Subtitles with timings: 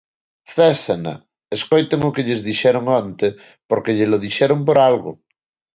[0.53, 1.13] Césena,
[1.57, 3.27] escoiten o que lles dixeron onte
[3.69, 5.11] porque llelo dixeron por algo.